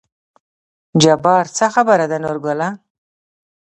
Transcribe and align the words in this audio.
جبار: 1.01 1.45
څه 1.57 1.65
خبره 1.75 2.05
ده 2.11 2.17
نورګله 2.23 2.67